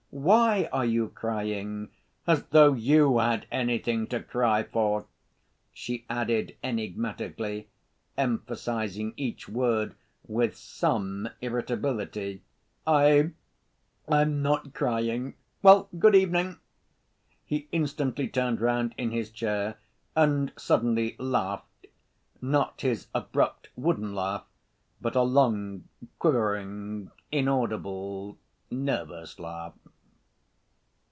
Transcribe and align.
Why 0.13 0.67
are 0.73 0.83
you 0.85 1.07
crying? 1.07 1.89
As 2.27 2.43
though 2.47 2.73
you 2.73 3.19
had 3.19 3.47
anything 3.49 4.07
to 4.07 4.21
cry 4.21 4.61
for!" 4.63 5.05
she 5.71 6.03
added 6.09 6.57
enigmatically, 6.61 7.69
emphasizing 8.17 9.13
each 9.15 9.47
word 9.47 9.95
with 10.27 10.57
some 10.57 11.29
irritability. 11.41 12.41
"I... 12.85 13.31
I'm 14.05 14.41
not 14.41 14.73
crying.... 14.73 15.35
Well, 15.61 15.87
good 15.97 16.13
evening!" 16.15 16.57
He 17.45 17.69
instantly 17.71 18.27
turned 18.27 18.59
round 18.59 18.93
in 18.97 19.11
his 19.11 19.29
chair, 19.29 19.77
and 20.13 20.51
suddenly 20.57 21.15
laughed, 21.19 21.87
not 22.41 22.81
his 22.81 23.07
abrupt 23.15 23.69
wooden 23.77 24.13
laugh, 24.13 24.43
but 24.99 25.15
a 25.15 25.21
long, 25.21 25.85
quivering, 26.19 27.11
inaudible 27.31 28.37
nervous 28.69 29.39
laugh. 29.39 29.71